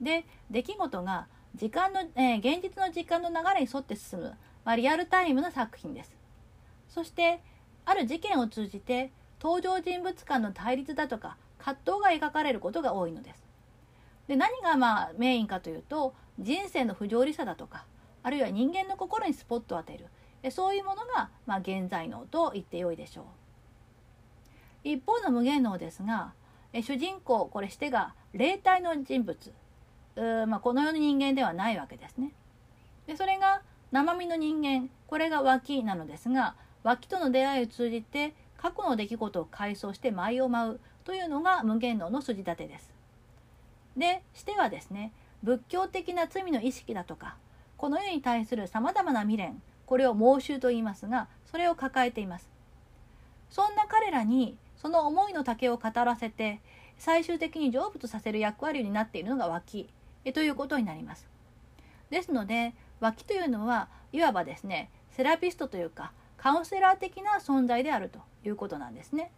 [0.00, 6.16] で出来事が時間の、えー、現実の時間の流れに沿って進む、まあ、リアルタイムな作品です。
[6.88, 7.40] そして
[7.88, 9.10] ある事件を通じて
[9.40, 13.42] 登場人物間の対立だとか葛藤が描かれることが多いのです。
[14.28, 17.86] で何がまあメインかというと人生の不条理さだとか
[18.22, 23.24] あるいは人間の心にスポットを当てるそういうものが、まあ、現在能と言ってよいでしょう。
[24.84, 26.34] 一方の無限能ですが
[26.74, 29.54] 主人公これしてが霊体の人物
[30.46, 32.32] まあ、この世の人間ではないわけですね。
[33.06, 36.54] でそれが生身の人間これが脇なのですが
[36.88, 42.90] 脇との出会いを通じて過去の出来事を回想して舞を舞うというのが無限能の筋立てです。
[43.94, 45.12] でしてはですね
[45.42, 47.36] 仏教的な罪の意識だとか
[47.76, 52.48] この世に対するさまざまな未練これを妄執と言いますがそれを抱えています
[53.50, 56.60] そんな彼らにその思いの丈を語らせて
[56.96, 59.90] 最終的に成仏させる役割になっているのが脇
[60.32, 61.28] ということになります
[62.10, 69.30] ですので脇というのはいわばですねセラピストというかカウンセラー的な存在であるということなんですね。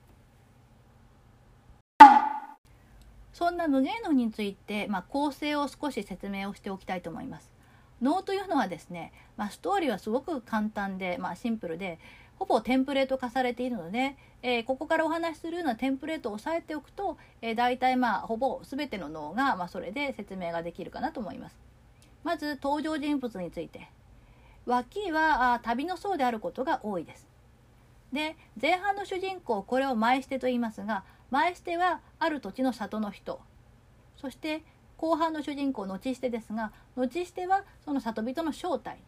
[3.33, 7.51] そんな無芸能について、まあ、構成を少し説明をしておきたいと思います。
[8.03, 11.99] 能というのはですね、まあ、ストーリーはすごく簡単で、まあ、シンプルで
[12.39, 21.59] ほぼテンプレート化されているので、えー、ここからお話しするようなテンプレートを押さえておくと、えー、大体まあほぼ全ての脳が、まあ、それで説明ができるかなと思います。
[22.25, 23.89] まず登場人物について
[24.67, 27.29] 脇はあ旅の僧であることが多いです。
[28.13, 33.41] で前半の主人公これを前してと言いますが前してはある土地の里の人
[34.17, 34.63] そして
[34.97, 38.99] 後半の主人公後してですが後してはその里人の正体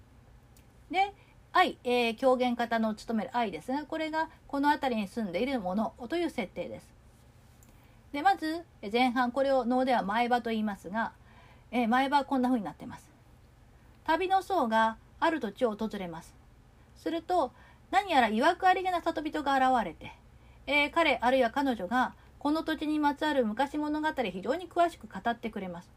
[0.91, 1.13] で
[1.53, 6.93] 愛、えー、狂言方の務める愛ですがこれがこの辺りに住んでいるものという設定です。
[8.13, 11.13] でまず前半これを能では前場と言いますが、
[11.71, 13.11] えー、前場はこんな風になってます。
[14.05, 16.35] 旅の僧がある土地を訪れます。
[16.97, 17.53] すると
[17.91, 20.13] 何やら曰くありげな里人が現れて、
[20.67, 25.91] えー、彼あるいは彼女がこの土地にまつわる昔物語非常に詳しく語ってくれます。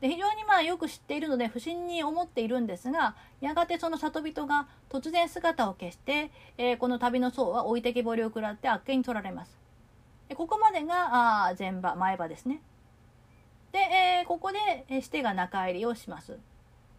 [0.00, 9.58] で非常にまあよく知っているので不審に思っているんですがやがてその里人が突然姿を消して、えー、この旅の僧は置いてきぼりを食らってあっけに取られます。
[10.28, 12.60] でここまでがあ前場前場ですね。
[13.72, 16.38] で、えー、ここで、えしてが中入りをします。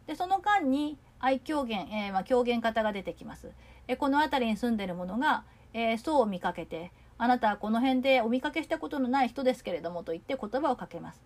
[0.05, 3.51] でその間に愛狂言、えー、まあ、狂言方が出てきます。
[3.87, 5.43] えこの辺りに住んでる者が、
[5.73, 11.21] えー、僧を見かけて、あなたはこの辺でお見かけしたことのない人ですけれどもと言って言葉をかけます。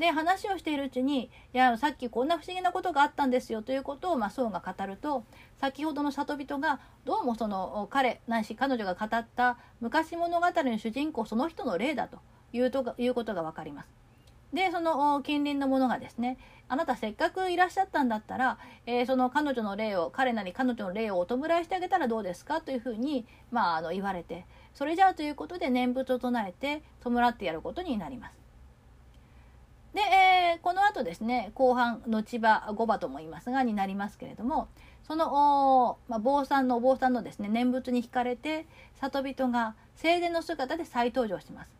[0.00, 5.24] で話をしているうちに「いやさっきこんな不思議なことがあったんですよ」ということを、まあ、僧が語ると
[5.58, 12.18] 先ほどの里人がどうもその彼ないし彼女が語った昔物語の主人公その人の例だと
[12.54, 13.99] いうということが分かります。
[14.52, 16.36] でその近隣の者がですね
[16.68, 22.60] あなたせっかくいらっしゃったんだったら、えー、その彼女の霊を彼なり彼女の霊をお弔いしてあげたらどうですか？
[22.60, 28.34] というふうに、まあ、あの言われてそれじゃあということで念仏を唱えて弔ってやることになります。
[29.94, 34.68] で、えー、この後ですね後半の千葉五馬とも言いますがになりますけれども
[35.02, 38.66] その、まあ、坊さんのお坊さんのですね念仏に惹かれて
[39.00, 41.79] 里人が生前の姿で再登場します。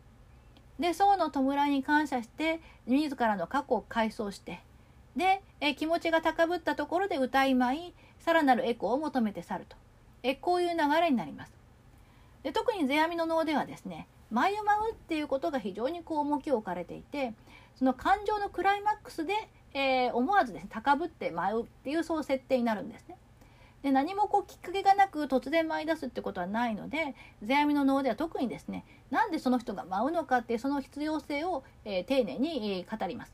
[0.81, 4.61] で僧の弔いに感謝して自らの過去を回想して
[5.15, 9.77] でえ気持ちが高ぶったところで歌い舞いさらなるエコーを求めて去ると
[10.23, 11.53] えこういう流れになります。
[12.43, 17.33] で特に世阿弥の能ではですね舞を舞うっていうことが非常にこう重きを置かれていて
[17.75, 19.33] その感情のクライマックスで、
[19.75, 23.17] えー、思わずですね高ぶって舞うっていうそう設定になるんですね。
[23.83, 33.33] で何もこうきっかけがなく突然舞い出すってことはないので世阿弥の能では特にですねなんでその人が舞うのかっていうその必要性を、えー、丁寧に、え語ります。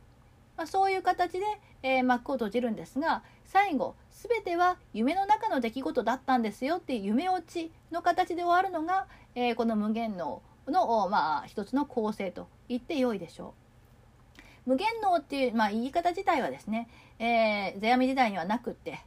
[0.55, 1.45] まあ、そういう形で、
[1.83, 13.53] えー、幕を閉じるんですが最後全ては夢の中の出来事だったんですよっていう夢落ちの形で終わるのが、えー、この無限能の、まあ、一つの構成と言ってよいでしょ
[14.65, 14.71] う。
[14.71, 16.89] 無限能っていう、まあ、言い方自体はですね、
[17.19, 18.99] えー、世阿弥時代にはなくって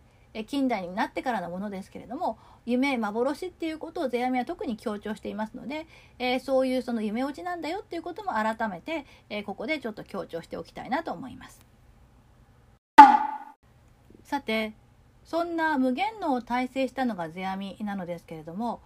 [0.47, 5.87] 近代になってからのものですけれども夢幻っていうことを世阿弥は特に強調していますので、
[6.18, 11.61] えー、そういうその夢落ちなんだよっていうことも改めて、えー、ここでちょっと強調しておきたいなと思います。
[14.22, 14.74] さて
[15.24, 18.81] そんな無限能を体制したのが世阿弥なのですけれども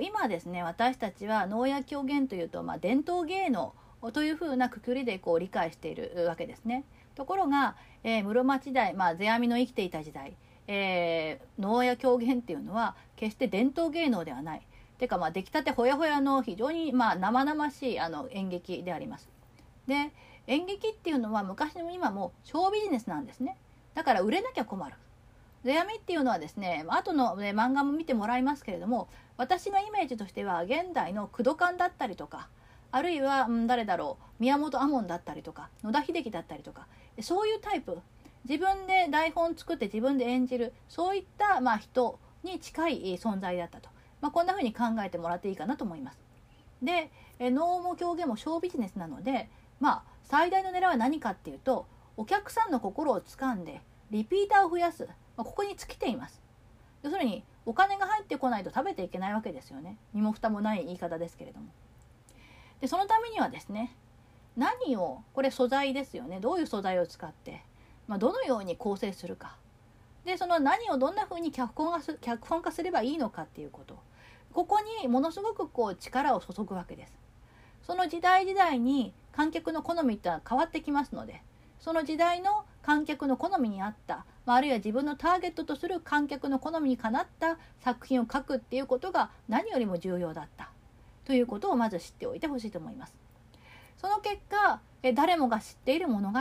[0.00, 3.74] 今ですね私たちは能や狂言というと、まあ、伝統芸能
[4.12, 6.84] というふうなくくりでこう理解しているわけですね。
[7.14, 14.66] ところが、えー、室町時代、まあ、世阿弥の生きていた時代えー、能や狂言っていうのは決して伝統芸能ではない。
[14.98, 19.28] てかまあ出来たてほやほやの非常にまあ生々しいあの演劇であります。
[19.86, 20.12] で
[20.46, 23.56] 演劇っていうのは昔も今もショービジネスなんですね。
[23.94, 24.94] だから売れなきゃ困る。
[25.64, 32.48] 世阿弥っていうのはですね後の、ね、漫画も見てもらいますけれども私のイメージとしては現代の工藤館だったりとか
[32.90, 36.86] あるいは、うん、誰だろう宮本亞門だったりとか野田秀樹だったりとか
[37.20, 37.98] そういうタイプ
[38.48, 43.88] 自分で台本作って自分で演じるそういった、まあ、人に近い存在だったと、
[44.20, 46.18] まあ、こんな風に考えてもらっていいかなと思います。
[46.82, 51.86] で能も狂言もショービジネスなので、まあ、最大の狙いは何かっていうと
[52.16, 53.80] お客さんの心をつかんで
[54.10, 56.42] リピーターを増やす、まあ、ここに尽きています。
[57.02, 61.66] 要するにお金が入ってこないと食べていけないわけですよね身も蓋もない言い方ですけれども。
[62.80, 63.94] でそのためにはですね
[64.56, 67.62] 何をこれ素材ですよねどういう素材を使って、
[68.08, 69.56] まあ、どのように構成するか
[70.24, 73.98] でその何をどんなふうに脚本がす脚本化すればいいのかっていうこと
[74.52, 77.12] ここにものすごくこう力を注ぐわけです。
[77.82, 81.42] その時代時代に観客の好みってのは変わってきますので
[81.80, 90.70] その時代の観客の好みに合った、まあ、あるいは自分のターゲットとする観客の好みにかなった作品を書くっていうことが何よりも重要だった
[91.24, 93.16] ということをまず知っておいてほしいと思います。
[93.96, 94.80] その結果
[95.14, 96.38] 誰もが知っている物語、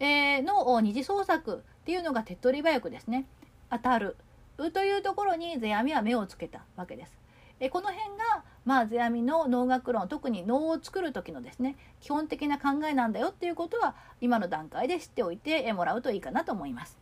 [0.00, 3.26] えの二次創作っていうのが手っ取り早くですね
[3.70, 4.16] 当たる
[4.72, 7.12] というところに世阿弥は目をつけたわけです。
[7.60, 16.98] えこの辺が、まあ、世阿弥の能楽論特に能を作る時のですね基本的な考えなんだよっていうことは今の段階で知っておいてもらうといいかなと思います。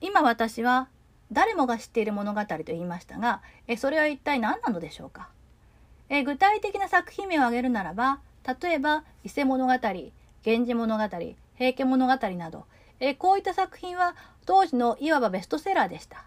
[0.00, 0.88] 今私は
[1.30, 5.30] 誰もが知っている物語と言いましたがえそれは一体何なのでしょうか
[6.08, 11.04] え具体的な作品名を挙げるならば例えば伊勢物語源氏物語
[11.54, 12.66] 平家物語など
[13.00, 14.14] えこういった作品は
[14.46, 16.24] 当時のいわばベストセラーでした。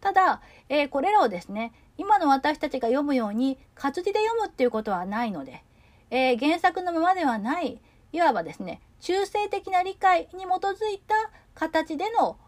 [0.00, 5.62] ただ、え、これらをですね、今の私たちが読むように活字で読むっていうことはないので、
[6.10, 7.80] えー、原作のままではない、
[8.12, 11.14] いわばですね、中性的な理解に基づいた
[11.54, 12.38] 形での、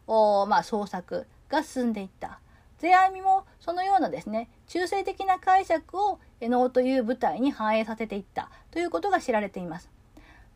[0.47, 2.41] まあ、創作が進んでいった。
[2.79, 6.19] 世阿弥もそのようなですね、中性的な解釈を
[6.49, 9.91] 能という舞台に反映させていったということが知られています。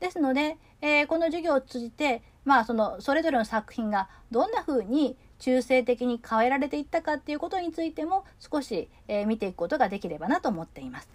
[0.01, 11.09] ですので、えー、この授業を通じて、まあ、そのそれぞれの作品がどんな風に中性的に変えられていったかっていうことについても少し、えー、見ていくことができればなと思っています。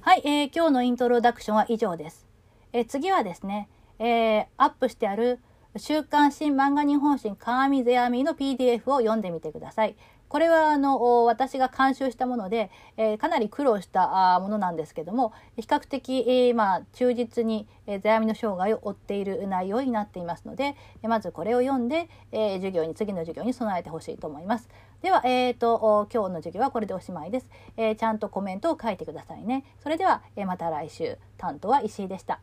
[0.00, 2.26] はい、えー、今日のイントロダクションは以上です。
[2.72, 3.68] えー、次はですね、
[3.98, 5.38] えー、アップしてある
[5.76, 9.96] 週刊新漫画日本新川見世阿弥の PDF を読んでみてください。
[10.28, 24.68] これはあの私が監修したもので、えー、かなり苦労したものなんですけども比較的、えー、まあ、忠実に、えー、世阿弥の生涯を追っている内容になっていますので、えまずこれを読んで、え授業に次の授業に備えてほしいと思います。
[25.02, 29.64] では、えーと、今日の授業はこれでおしまいです、えちゃんとコメントを書いてくださいね。
[29.82, 32.40] それでは、えまた来週担当は石井でした。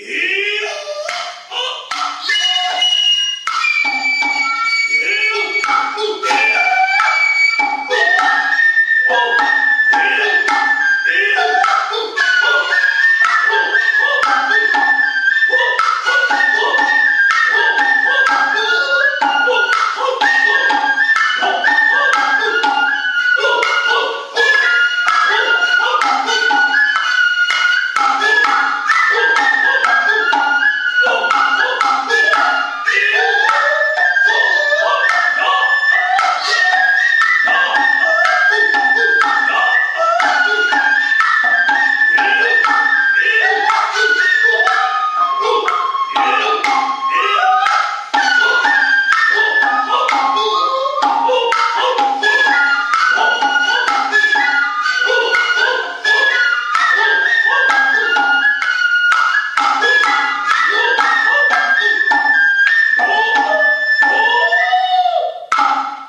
[0.00, 0.37] え